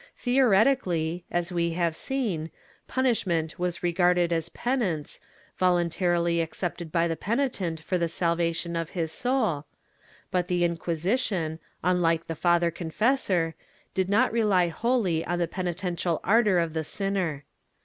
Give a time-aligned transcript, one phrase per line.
[0.17, 2.49] Theoretically, as we have seen,
[2.87, 5.19] punishment was regarded as penance,
[5.59, 9.67] voluntarily accepted by the penitent for the salvation of his soul,
[10.31, 13.53] but the Inquisition, unlike the father confessor,
[13.93, 17.45] did not rely wholly on the penitential ardor of the sinner.